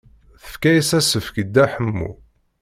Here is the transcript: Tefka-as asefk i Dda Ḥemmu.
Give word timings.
Tefka-as 0.41 0.89
asefk 0.99 1.35
i 1.41 1.43
Dda 1.47 1.65
Ḥemmu. 1.73 2.11